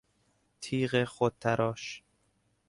تیغ 0.61 1.03
خودتراش 1.05 2.03